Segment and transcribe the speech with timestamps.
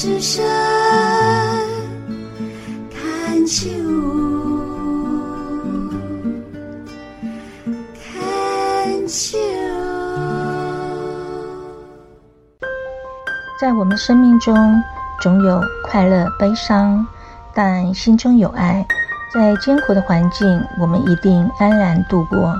[0.00, 0.42] 之声
[2.90, 3.68] 看秋，
[7.94, 9.36] 看秋。
[13.60, 14.82] 在我们生命中，
[15.20, 17.06] 总有快乐、悲伤，
[17.52, 18.82] 但心中有爱，
[19.34, 20.48] 在艰苦的环境，
[20.80, 22.54] 我们一定安然度过。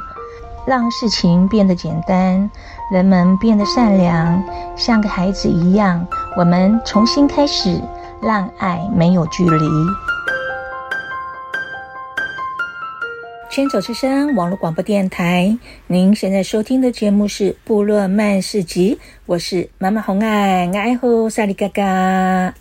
[0.67, 2.51] 让事情变得简单，
[2.93, 4.43] 人们变得善良，
[4.77, 6.07] 像个孩子一样。
[6.37, 7.81] 我们重新开始，
[8.23, 9.67] 让爱没有距离。
[13.51, 18.95] 牵手之声网络广播电台，您现在收听的节目是《部落曼市集》，
[19.27, 22.55] 我是妈妈红爱，爱护萨里嘎嘎。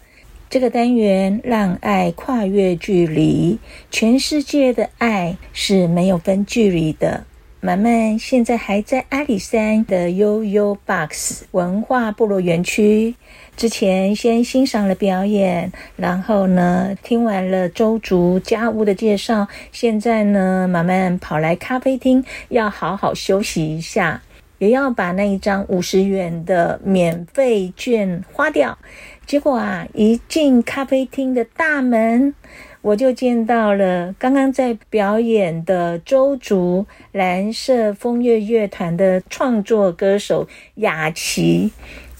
[0.50, 3.60] 这个单元让爱跨越距离，
[3.92, 7.26] 全世界的爱是没有分距离的。
[7.62, 13.14] 马漫现在还在阿里山的悠悠 Box 文化部落园区。
[13.58, 19.46] 之前先欣赏了表演，然后呢，听完了周族家屋的介绍。
[19.74, 24.22] 现在呢，马漫跑来咖啡厅，要好好休息一下，
[24.60, 28.78] 也要把那一张五十元的免费券花掉。
[29.26, 32.34] 结果啊，一进咖啡厅的大门，
[32.82, 41.72] 我就见到了刚刚在表演的周竹蓝色枫叶乐团的创作歌手雅琪，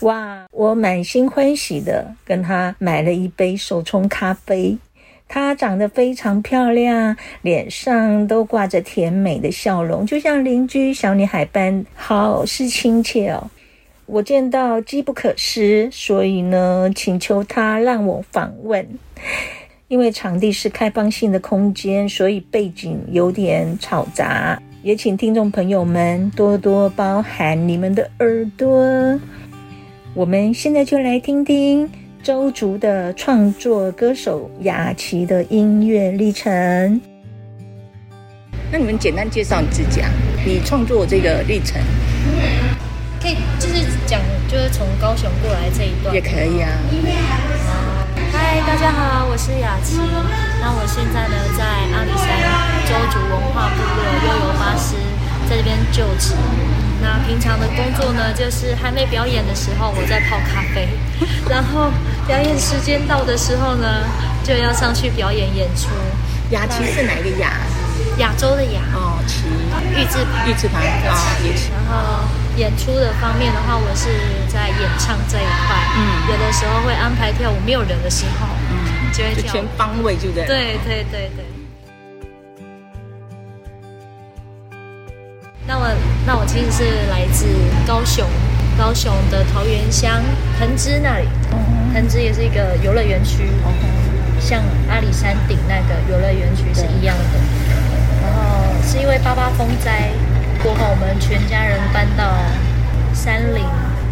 [0.02, 0.46] 哇！
[0.52, 4.78] 我满心欢喜的跟她买了一杯手冲咖啡。
[5.30, 13.50] 她长得非常漂亮，脸上都挂着甜美的笑容，就像邻居小女孩般，好是亲切哦。
[14.08, 18.86] 我见到机不可失，所以呢，请求她让我访问。
[19.90, 29.20] 因为场地是开放性的空间，所以背景有点吵杂，也请听众朋友们多多包涵你们的耳朵。
[30.14, 31.90] 我们现在就来听听
[32.22, 37.02] 周族的创作歌手雅琪的音乐历程。
[38.72, 40.12] 那你们简单介绍你自己啊？
[40.46, 41.82] 你创作这个历程，
[43.20, 46.70] 可以就是讲，就是从高雄过来这一段也可以啊。
[48.32, 50.00] 嗨，大家好，我是雅琪。
[50.62, 51.64] 那我现在呢，在
[51.96, 52.28] 阿里山
[52.86, 54.96] 邹族文化部落悠游巴士，
[55.50, 56.34] 在这边就职。
[57.02, 60.88] 那平常的工作呢，就是还没表演的时候，我在泡咖啡；
[61.50, 61.92] 然后
[62.28, 63.88] 表演时间到的时候呢，
[64.44, 65.90] 就要上去表演演出。
[66.52, 67.54] 雅琪是哪一个雅？
[68.18, 68.82] 亚洲的亚。
[68.94, 69.44] 哦，旗。
[69.96, 70.48] 玉字旁。
[70.48, 71.70] 玉字旁啊，也是。
[71.72, 72.24] 然后。
[72.58, 74.10] 演出的方面的话，我是
[74.52, 75.78] 在演唱这一块。
[75.96, 79.44] 嗯，有的时候会安排跳舞，没有人的时候，嗯，就会跳。
[79.44, 80.46] 就全方位，就对。
[80.46, 81.46] 对对对对。
[85.66, 85.88] 那我
[86.26, 87.46] 那我其实是来自
[87.88, 88.28] 高雄，
[88.78, 90.22] 高雄的桃源乡
[90.60, 91.30] 藤枝那里。
[91.54, 91.94] 嗯。
[91.94, 93.48] 藤枝也是一个游乐园区。
[93.66, 93.72] 嗯。
[94.42, 97.40] 像阿里山顶那个游乐园区是一样的。
[98.84, 100.10] 是因为八八风灾。
[100.62, 102.36] 过后，我们全家人搬到
[103.14, 103.64] 山林，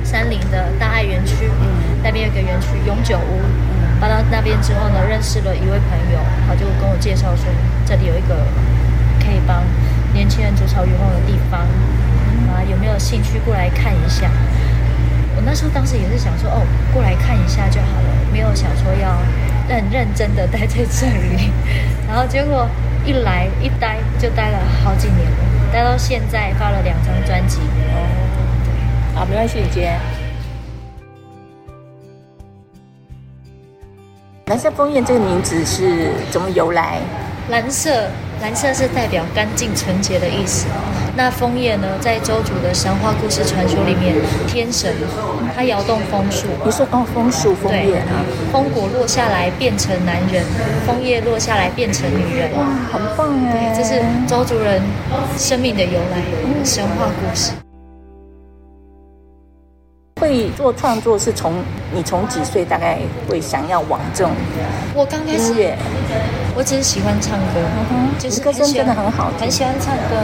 [0.04, 7.44] 山林的大爱园区，嗯，那边有个园区永久屋，嗯，搬到那边之后呢，认识了一位朋友，他就跟我介绍说，
[7.86, 8.48] 这里有一个
[9.20, 9.62] 可以帮
[10.14, 11.60] 年轻人筑巢圆梦的地方，
[12.48, 14.32] 啊，有没有兴趣过来看一下？
[15.36, 16.62] 我那时候当时也是想说，哦，
[16.94, 19.20] 过来看一下就好了，没有想说要
[19.68, 21.52] 很认真的待在这里，
[22.08, 22.70] 然后结果
[23.08, 25.38] 一来一待就待了好几年了。
[25.72, 27.60] 待到现在发了两张专辑
[27.94, 28.04] 哦，
[29.16, 29.98] 好，没关系，你接。
[34.48, 37.00] 蓝色枫叶这个名字是怎么由来？
[37.50, 38.10] 蓝色，
[38.42, 40.68] 蓝色是代表干净纯洁的意思。
[41.18, 44.14] 那枫叶呢，在周族的神话故事传说里面，
[44.48, 44.94] 天神
[45.56, 50.46] 他摇动枫树，不是哦，枫树枫叶啊，枫果落下来变成男人，
[50.86, 52.52] 枫叶落下来变成女人。
[52.56, 53.74] 哇，好棒哎！
[53.76, 54.80] 这是周族人
[55.36, 56.22] 生命的由来，
[56.64, 57.67] 神话故事。
[60.28, 61.54] 会做创作是从
[61.94, 62.98] 你从几岁大概
[63.30, 64.34] 会想要往这种
[64.94, 65.74] 我刚开始，
[66.56, 70.16] 我只是喜欢唱歌，嗯、就是歌声真的很好，很喜欢唱歌，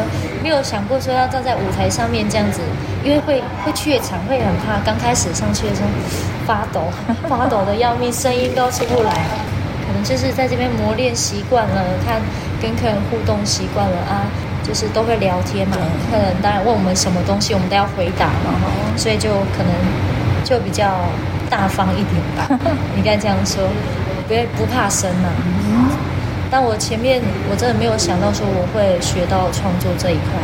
[0.44, 2.60] 没有想过说要站在舞台上面这样子，
[3.04, 4.80] 因为会会怯场，会很怕。
[4.84, 5.88] 刚开始上去的时候
[6.46, 6.82] 发抖，
[7.30, 9.14] 发抖的要命，声音都出不来。
[9.88, 12.20] 可能就是在这边磨练习惯了，看
[12.62, 14.28] 跟客人互动习惯了啊。
[14.64, 15.78] 就是都会聊天嘛，
[16.10, 18.58] 客人当然问我们什么东西，我们都要回答嘛，
[18.96, 19.74] 所以就可能
[20.44, 20.96] 就比较
[21.50, 22.60] 大方一点吧。
[22.98, 23.68] 应该这样说，
[24.28, 25.30] 不不怕生嘛。
[26.50, 30.38] 但我前面我真的没有想到说我会学到创作这一块，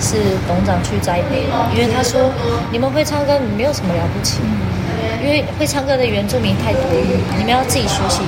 [0.00, 0.16] 是
[0.48, 2.30] 董长去栽培的，因为他说
[2.72, 4.40] 你们会唱歌，你没有什么了不起。
[5.22, 6.82] 因为会唱歌的原住民太多，
[7.36, 8.22] 你们要自己学习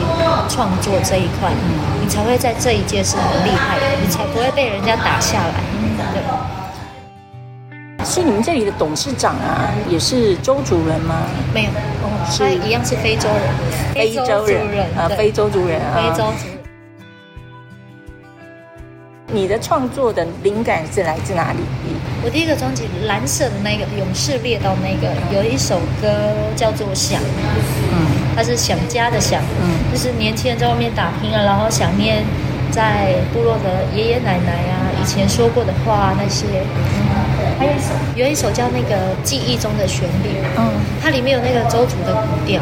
[0.47, 1.51] 创作这一块，
[2.01, 5.55] 你才会在这一届是很厉害的，你才不会被人家打下来。
[6.13, 6.23] 对。
[8.05, 11.15] 所以你们这里的董事长啊，也是周族人吗？
[11.55, 11.71] 没有，
[12.31, 16.52] 是一样是非洲人，非洲人啊，非洲族人啊，非洲族。
[19.33, 21.59] 你的创作的灵感是来自哪里？
[22.25, 26.07] 我第一个专辑蓝色的那个《勇士猎刀》那个有一首歌
[26.55, 27.19] 叫做《想》，
[27.91, 28.07] 嗯，
[28.37, 32.23] 它是想家的想，嗯，就是年轻人在外面打拼啊，然后想念
[32.71, 36.47] 在部落的爷爷奶奶啊，以前说过的话那些。
[37.59, 40.71] 还有一首，有一首叫那个《记忆中的旋律》，嗯，
[41.01, 42.61] 它里面有那个周族的古调，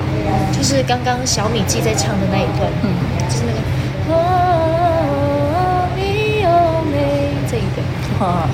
[0.52, 2.94] 就是刚刚小米记在唱的那一段，嗯，
[3.28, 4.40] 就是那个。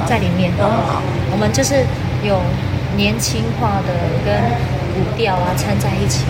[0.06, 1.02] 在里面，好，
[1.32, 1.84] 我们就是
[2.22, 2.40] 有
[2.96, 3.92] 年轻化的
[4.24, 4.32] 跟
[4.94, 6.24] 古调啊掺在一起，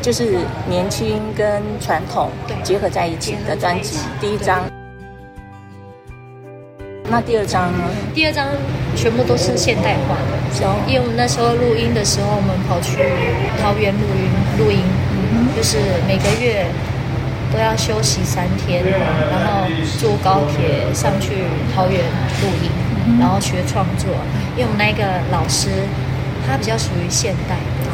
[0.00, 2.30] 就是年轻跟传统
[2.62, 3.98] 结合在一起的专辑。
[4.20, 4.62] 第一张，
[7.10, 7.84] 那第二张呢？
[8.14, 8.46] 第二张
[8.96, 10.32] 全部都是现代化的，
[10.88, 12.96] 因为我们那时候录音的时候，我们跑去
[13.60, 14.80] 桃园录音，录音，
[15.54, 15.76] 就是
[16.08, 16.64] 每个月。
[17.52, 19.66] 都要休息三天，然后
[19.98, 21.32] 坐高铁上去
[21.74, 21.98] 桃园
[22.42, 24.08] 录音，然后学创作。
[24.56, 25.68] 因为我们那个老师，
[26.46, 27.90] 他比较属于现代的。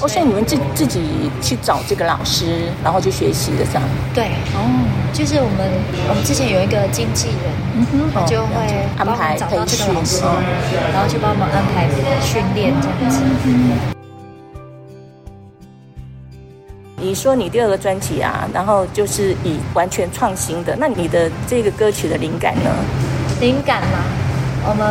[0.00, 3.82] 哦，所以你们自自己去找这个老师，然后去学习的，这样？
[4.14, 4.24] 对。
[4.54, 4.58] 哦，
[5.12, 5.70] 就是我们
[6.08, 7.36] 我们之前有一个经纪人，
[7.76, 10.22] 嗯哼，就会安排找到这个老师，
[10.92, 11.88] 然后去帮我们安排
[12.20, 13.22] 训练这样子。
[16.96, 22.70] 你说你第二个专辑啊，然后就是以完全创新的，那你的这个歌曲的灵感呢？
[23.42, 23.98] 灵感嘛，
[24.62, 24.86] 我们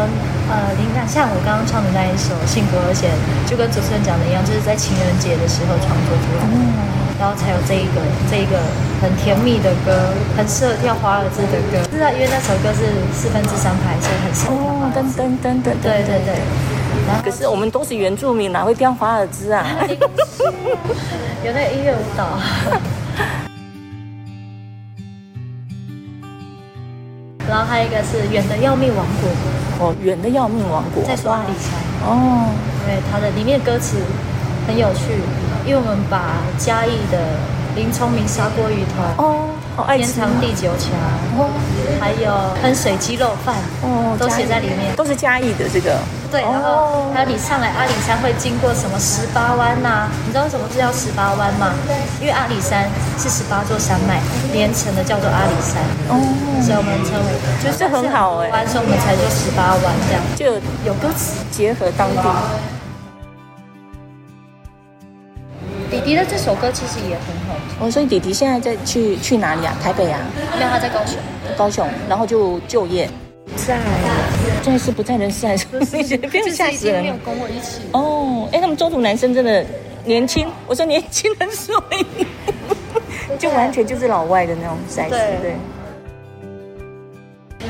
[0.52, 3.08] 呃，灵感像我刚刚唱的那一首《幸福而且》，
[3.50, 8.60] 就跟主持人讲的一样，就是在情人节的时候创作出来的，嗯、然后才有这一个这一个
[9.00, 11.80] 很甜蜜的歌，很适合跳华尔兹的歌。
[11.96, 15.16] 是啊，因为那首歌是四分之三拍，所以很适合跳华尔兹。
[15.16, 16.36] 噔噔噔噔，对对对。
[17.24, 19.64] 可是我们都是原住民，哪会跳华尔兹啊？
[21.44, 22.28] 有那个音乐舞蹈。
[27.52, 29.28] 然后还有一个是远的要命王国。
[29.84, 31.04] 哦，远的要命王国。
[31.04, 31.76] 在说阿里山。
[32.08, 32.48] 哦。
[32.88, 33.98] 对，它的里面歌词
[34.66, 35.20] 很有趣，
[35.68, 37.20] 因为我们把嘉义的
[37.76, 39.22] 林聪明砂锅鱼头。
[39.22, 39.48] 哦。
[39.98, 40.92] 天长地久桥，
[41.40, 41.50] 哦
[42.00, 42.32] 还有
[42.62, 45.98] 喷水鸡肉饭，哦，都写在里面，都是嘉义的这个。
[46.32, 50.08] 对，然后还有你上来阿里山会经过什么十八弯呐？
[50.26, 51.74] 你知道什么是叫十八弯吗？
[52.22, 52.90] 因为阿里山
[53.20, 54.22] 是十八座山脉
[54.54, 55.84] 连成的，叫做阿里山。
[56.08, 56.16] 哦，
[56.64, 60.46] 所以我们称为，就是很好哎，弯，所以我们才做十八弯这样，就
[60.88, 62.24] 有歌词结合当地。
[65.92, 67.86] 弟弟的这首歌其实也很好听。
[67.86, 69.76] 哦，所以弟弟现在在去去哪里啊？
[69.84, 70.22] 台北啊？
[70.58, 71.18] 没有，他在高雄。
[71.58, 73.10] 高雄，然后就就业。
[73.68, 73.80] 在。
[74.64, 75.66] 现在是不在人世还是？
[75.66, 77.02] 不是，不要吓死人。
[77.02, 77.82] 没有跟我一起。
[77.94, 79.66] 哦，哎，他们中途男生真的
[80.06, 80.48] 年轻。
[80.68, 82.06] 我说年轻人所以，
[83.40, 85.10] 就完全就是老外的那种 size。
[85.10, 85.56] 对对。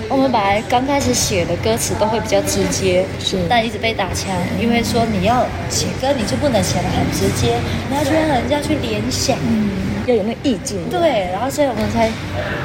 [0.09, 7.56] 我们本来刚开始写的歌词都会比较直接，是，但一直被打枪，因为说你要写歌，你就不能写的很直接，
[7.89, 9.69] 你要去让人家去联想，嗯，
[10.07, 10.77] 要有那个意境。
[10.89, 12.09] 对，然后所以我们才，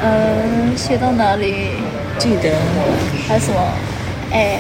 [0.03, 1.71] 嗯、呃，写到哪里？
[2.19, 2.55] 记得
[3.29, 3.61] 还有什么？
[4.33, 4.59] 哎，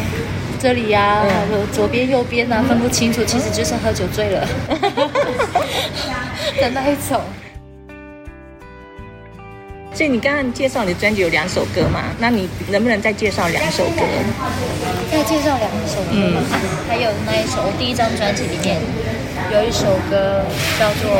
[0.61, 4.47] 这里呀、啊，嗯、左边右边啊，分不清楚，其实就是喝酒醉了
[6.61, 7.21] 的那一种。
[9.93, 12.05] 所以你刚刚介绍你的专辑有两首歌嘛？
[12.19, 14.03] 那你能不能再介绍两首歌？
[15.11, 16.43] 再介绍两首歌吗？
[16.43, 16.45] 嗯、
[16.87, 18.77] 还有那一首，我第一张专辑里面
[19.53, 20.43] 有一首歌
[20.79, 21.11] 叫做《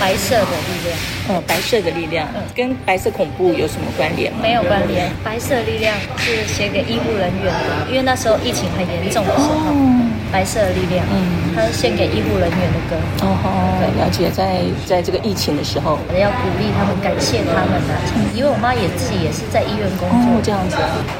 [0.00, 0.98] 白色的力量》。
[1.28, 4.38] 嗯，白色的力量，跟白色恐怖有什么关联吗？
[4.42, 5.10] 没有关联。
[5.22, 9.48] 白色的力量是写给医务人员的，因为那时候疫情很严重的时候。
[9.48, 11.16] 哦白色的力量，嗯，
[11.56, 12.96] 它是献给医护人员的歌。
[13.24, 13.48] 哦哦，
[13.80, 17.96] 对，了解，在在这个疫情的时候，要鼓励他们，感谢他们的，
[18.36, 20.76] 因为我妈也自己也是在医院工作，这样子。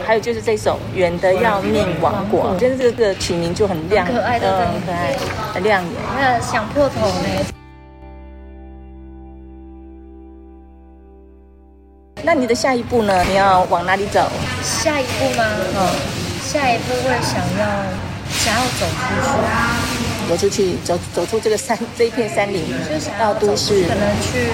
[0.07, 5.17] 还有就是这首《远的要命王国》，我觉得这个曲名就很亮，可爱的，很可爱，
[5.55, 5.93] 很亮眼。
[6.15, 7.29] 那想破头呢？
[12.23, 13.25] 那你的下一步呢？
[13.25, 14.29] 你要往哪里走？
[14.63, 15.45] 下一步吗？
[15.75, 15.89] 嗯，
[16.43, 18.16] 下一步会想要。
[18.47, 19.27] 想要走出去，
[20.31, 24.47] 走出去，走走出这个山这一片山林，就是到都市，可能去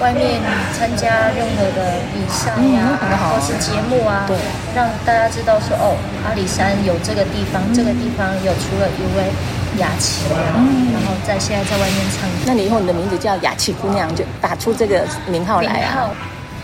[0.00, 0.40] 外面
[0.72, 2.96] 参加任何的比赛呀，
[3.28, 4.34] 或是节目啊，对，
[4.74, 5.94] 让大家知道说哦，
[6.24, 9.28] 阿里山有这个地方，这个地方有出了一位
[9.76, 12.36] 雅琪啊，嗯、然后在现在在外面唱歌。
[12.46, 16.08] 那你以后你的名字叫雅琪姑娘，就打出这个名号来啊。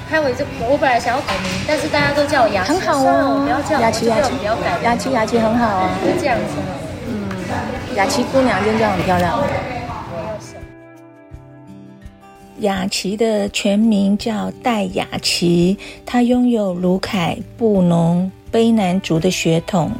[0.08, 6.54] 还有这，我本来想要改名，但是大家都叫我雅琪，很好哦，不要叫雅琪雅琪，不要改雅琪雅琪很好啊，就这样子。
[7.08, 7.28] 嗯，
[7.96, 9.42] 雅琪姑娘真的很漂亮。
[12.60, 19.90] 雅琪的全名叫戴雅琪，她拥有卢凯、布农、卑南族的血统。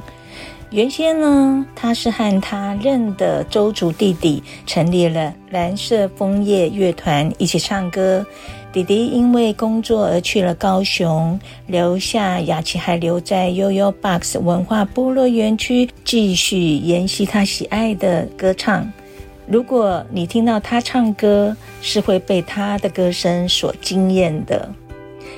[0.71, 8.25] 原先呢，她是和她认的周族弟弟成立了蓝色枫叶乐团，一起唱歌。
[8.77, 18.87] 弟弟因为工作而去了高雄，留下雅琪还留在 Yo-Yo Box 文化部落园区，继续研习他喜爱的歌唱。
[19.47, 24.69] 如果你听到他唱歌，是会被他的歌声所惊艳的。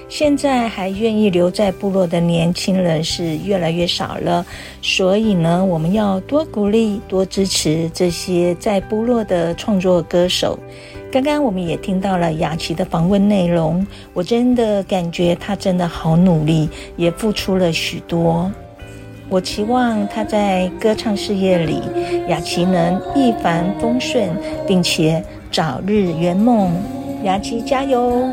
[0.09, 4.45] 现在还愿意留在部落的年轻人是越来越少了，
[4.83, 10.59] 所以呢，我们要多鼓励、多支持这些在部落的创作歌手。
[11.11, 18.51] 刚刚我们也听到了雅琪的访问内容，我真的感觉她真的好努力，也付出了许多。
[19.31, 21.81] 我期望她在歌唱事业里，
[22.29, 24.29] 雅琪能一帆风顺，
[24.67, 26.71] 并且早日圆梦。
[27.25, 28.29] 雅琪加油！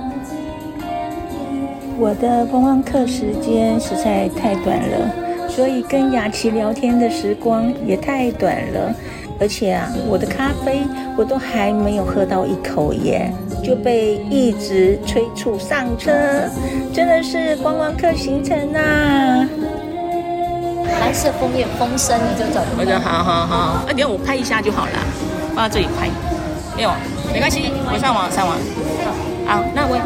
[1.98, 8.94] 我的观光课时间实在太短了，所以跟雅琪聊天的时光也太短了。
[9.40, 10.84] 而且啊，我的咖啡
[11.18, 13.32] 我都还没有喝到一口耶，
[13.64, 16.12] 就被一直催促上车，
[16.94, 19.48] 真的是观光客行程啊！
[21.02, 22.62] 蓝色枫叶风声，你就走。
[22.78, 24.92] 我说好好好，啊，等下我拍一下就好了，
[25.54, 26.08] 放在这里拍，
[26.76, 26.92] 没有，
[27.34, 28.58] 没关系，我上网上网。
[29.46, 29.98] 好，那我，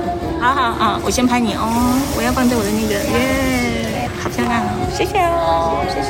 [0.42, 1.70] 好好啊，我先拍你哦，
[2.18, 6.10] 我要放在我的那个，耶，好漂亮，谢谢哦，谢谢。